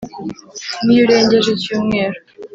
n’iyo 0.83 1.01
urengeje 1.05 1.49
icyumweru 1.51 2.17